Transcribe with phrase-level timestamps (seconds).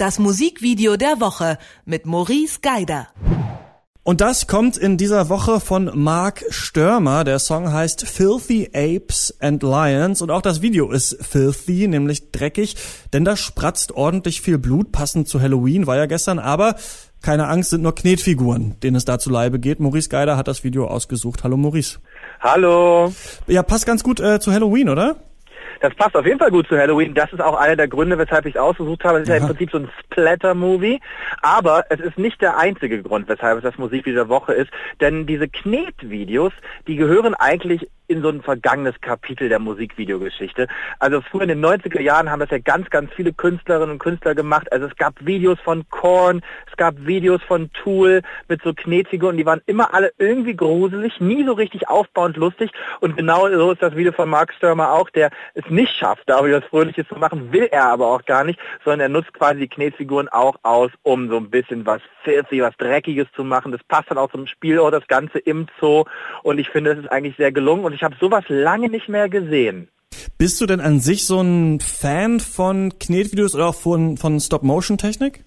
[0.00, 3.08] Das Musikvideo der Woche mit Maurice Geider.
[4.02, 7.22] Und das kommt in dieser Woche von Mark Störmer.
[7.24, 12.76] Der Song heißt Filthy Apes and Lions und auch das Video ist filthy, nämlich dreckig,
[13.12, 16.76] denn da spratzt ordentlich viel Blut, passend zu Halloween, war ja gestern, aber
[17.20, 19.80] keine Angst, sind nur Knetfiguren, denen es da zu Leibe geht.
[19.80, 21.44] Maurice Geider hat das Video ausgesucht.
[21.44, 21.98] Hallo Maurice.
[22.40, 23.12] Hallo.
[23.46, 25.16] Ja, passt ganz gut äh, zu Halloween, oder?
[25.80, 27.14] Das passt auf jeden Fall gut zu Halloween.
[27.14, 29.18] Das ist auch einer der Gründe, weshalb ich es ausgesucht habe.
[29.18, 31.00] Es ist ja im Prinzip so ein Splatter-Movie.
[31.40, 34.70] Aber es ist nicht der einzige Grund, weshalb es das Musikvideo der Woche ist.
[35.00, 36.52] Denn diese Knetvideos,
[36.86, 40.66] die gehören eigentlich in so ein vergangenes Kapitel der Musikvideogeschichte.
[40.98, 44.34] Also früher in den 90er Jahren haben das ja ganz, ganz viele Künstlerinnen und Künstler
[44.34, 44.70] gemacht.
[44.72, 49.46] Also es gab Videos von Korn, es gab Videos von Tool mit so Knetfiguren, die
[49.46, 52.72] waren immer alle irgendwie gruselig, nie so richtig aufbauend lustig.
[53.00, 56.40] Und genau so ist das Video von Mark Stürmer auch, der es nicht schafft, da
[56.40, 59.68] was Fröhliches zu machen, will er aber auch gar nicht, sondern er nutzt quasi die
[59.68, 63.72] Knetfiguren auch aus, um so ein bisschen was filthy, was Dreckiges zu machen.
[63.72, 66.04] Das passt dann auch zum Spiel, auch das Ganze im Zoo.
[66.42, 67.84] Und ich finde, es ist eigentlich sehr gelungen.
[67.84, 69.88] Und ich habe sowas lange nicht mehr gesehen.
[70.38, 75.44] Bist du denn an sich so ein Fan von Knetvideos oder auch von, von Stop-Motion-Technik?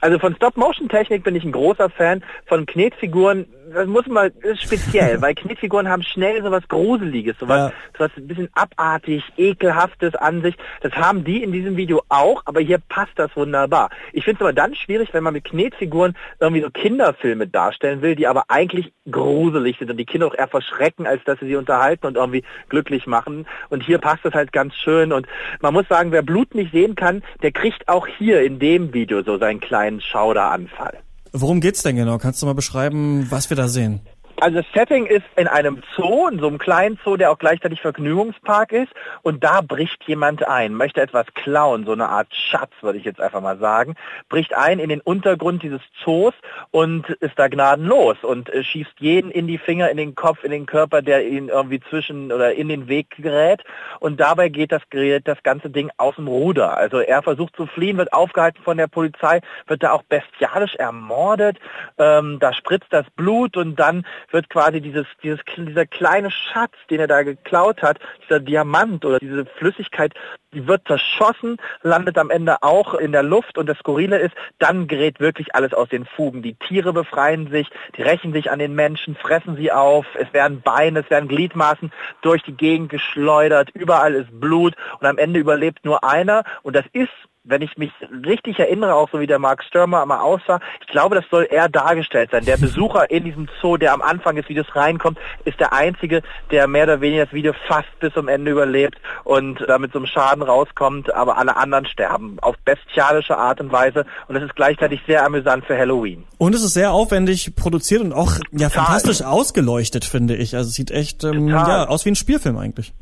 [0.00, 2.24] Also von Stop-Motion-Technik bin ich ein großer Fan.
[2.46, 7.70] Von Knetfiguren das muss man, das ist speziell, weil Knetfiguren haben schnell sowas Gruseliges, sowas,
[7.70, 7.72] ja.
[7.96, 10.56] sowas ein bisschen abartig, ekelhaftes an sich.
[10.80, 13.90] Das haben die in diesem Video auch, aber hier passt das wunderbar.
[14.12, 18.16] Ich finde es aber dann schwierig, wenn man mit Knetfiguren irgendwie so Kinderfilme darstellen will,
[18.16, 21.56] die aber eigentlich gruselig sind und die Kinder auch eher verschrecken, als dass sie sie
[21.56, 23.46] unterhalten und irgendwie glücklich machen.
[23.68, 25.26] Und hier passt das halt ganz schön und
[25.60, 29.22] man muss sagen, wer Blut nicht sehen kann, der kriegt auch hier in dem Video
[29.22, 30.98] so seinen kleinen Schauderanfall.
[31.32, 32.18] Worum geht's denn genau?
[32.18, 34.00] Kannst du mal beschreiben, was wir da sehen?
[34.40, 37.82] Also das Setting ist in einem Zoo, in so einem kleinen Zoo, der auch gleichzeitig
[37.82, 38.90] Vergnügungspark ist.
[39.20, 43.20] Und da bricht jemand ein, möchte etwas klauen, so eine Art Schatz, würde ich jetzt
[43.20, 43.96] einfach mal sagen,
[44.30, 46.32] bricht ein in den Untergrund dieses Zoos
[46.70, 50.52] und ist da gnadenlos und äh, schießt jeden in die Finger, in den Kopf, in
[50.52, 53.62] den Körper, der ihn irgendwie zwischen oder in den Weg gerät.
[53.98, 54.80] Und dabei geht das,
[55.24, 56.78] das ganze Ding aus dem Ruder.
[56.78, 61.58] Also er versucht zu fliehen, wird aufgehalten von der Polizei, wird da auch bestialisch ermordet.
[61.98, 67.00] Ähm, da spritzt das Blut und dann wird quasi dieses, dieses, dieser kleine Schatz, den
[67.00, 70.14] er da geklaut hat, dieser Diamant oder diese Flüssigkeit,
[70.52, 74.88] die wird zerschossen, landet am Ende auch in der Luft und das Skurrile ist, dann
[74.88, 76.42] gerät wirklich alles aus den Fugen.
[76.42, 80.60] Die Tiere befreien sich, die rächen sich an den Menschen, fressen sie auf, es werden
[80.62, 81.92] Beine, es werden Gliedmaßen
[82.22, 86.84] durch die Gegend geschleudert, überall ist Blut und am Ende überlebt nur einer und das
[86.92, 87.10] ist
[87.42, 87.90] wenn ich mich
[88.26, 91.68] richtig erinnere, auch so wie der Mark Stürmer mal aussah, ich glaube, das soll eher
[91.68, 92.44] dargestellt sein.
[92.44, 96.66] Der Besucher in diesem Zoo, der am Anfang des Videos reinkommt, ist der Einzige, der
[96.66, 100.06] mehr oder weniger das Video fast bis zum Ende überlebt und da mit so einem
[100.06, 105.00] Schaden rauskommt, aber alle anderen sterben auf bestialische Art und Weise und es ist gleichzeitig
[105.06, 106.24] sehr amüsant für Halloween.
[106.36, 110.56] Und es ist sehr aufwendig produziert und auch ja, fantastisch ausgeleuchtet, finde ich.
[110.56, 112.92] Also es sieht echt ähm, ja, aus wie ein Spielfilm eigentlich.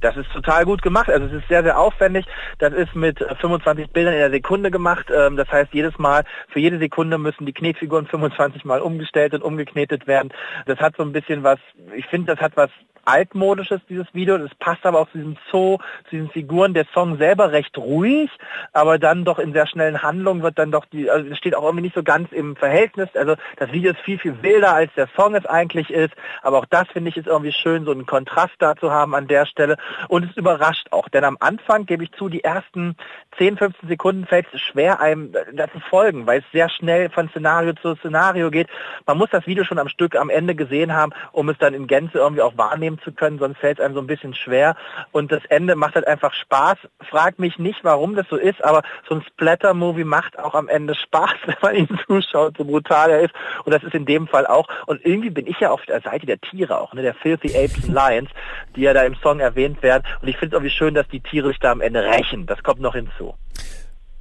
[0.00, 1.10] Das ist total gut gemacht.
[1.10, 2.26] Also es ist sehr, sehr aufwendig.
[2.58, 5.06] Das ist mit 25 äh, Bildern in der Sekunde gemacht.
[5.14, 9.42] Ähm, das heißt, jedes Mal, für jede Sekunde müssen die Knetfiguren 25 Mal umgestellt und
[9.42, 10.32] umgeknetet werden.
[10.66, 11.58] Das hat so ein bisschen was,
[11.94, 12.70] ich finde, das hat was
[13.08, 14.38] altmodisches, dieses Video.
[14.38, 16.74] Das passt aber auch zu diesem Zoo, zu diesen Figuren.
[16.74, 18.30] Der Song selber recht ruhig,
[18.72, 21.82] aber dann doch in sehr schnellen Handlungen wird dann doch die, also steht auch irgendwie
[21.82, 23.08] nicht so ganz im Verhältnis.
[23.14, 26.14] Also das Video ist viel, viel wilder, als der Song es eigentlich ist.
[26.42, 29.26] Aber auch das finde ich ist irgendwie schön, so einen Kontrast da zu haben an
[29.26, 29.76] der Stelle.
[30.08, 32.96] Und es überrascht auch, denn am Anfang gebe ich zu, die ersten
[33.38, 37.72] 10, 15 Sekunden fällt es schwer, einem dazu folgen, weil es sehr schnell von Szenario
[37.74, 38.68] zu Szenario geht.
[39.06, 41.86] Man muss das Video schon am Stück am Ende gesehen haben, um es dann in
[41.86, 44.76] Gänze irgendwie auch wahrnehmen zu können, sonst fällt es einem so ein bisschen schwer.
[45.12, 46.78] Und das Ende macht halt einfach Spaß.
[47.08, 50.94] Frag mich nicht, warum das so ist, aber so ein Splatter-Movie macht auch am Ende
[50.94, 53.34] Spaß, wenn man ihn zuschaut, so brutal er ist.
[53.64, 54.68] Und das ist in dem Fall auch.
[54.86, 57.84] Und irgendwie bin ich ja auf der Seite der Tiere auch, ne, der Filthy Apes
[57.84, 58.30] and Lions,
[58.76, 60.04] die ja da im Song erwähnt werden.
[60.20, 62.46] Und ich finde es irgendwie schön, dass die Tiere sich da am Ende rächen.
[62.46, 63.34] Das kommt noch hinzu.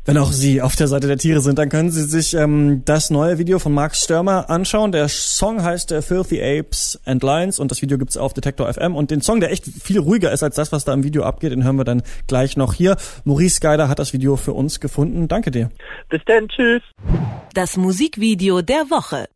[0.07, 3.09] Wenn auch Sie auf der Seite der Tiere sind, dann können Sie sich ähm, das
[3.09, 4.93] neue Video von Mark Stürmer anschauen.
[4.93, 8.95] Der Song heißt äh, Filthy Apes and Lions und das Video gibt's auf Detektor FM.
[8.95, 11.51] Und den Song, der echt viel ruhiger ist als das, was da im Video abgeht,
[11.51, 12.95] den hören wir dann gleich noch hier.
[13.25, 15.27] Maurice Geider hat das Video für uns gefunden.
[15.27, 15.71] Danke dir.
[16.07, 16.83] Bis dann, tschüss.
[17.53, 19.27] Das Musikvideo der Woche.